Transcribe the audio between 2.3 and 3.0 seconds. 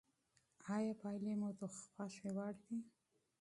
وړ دي؟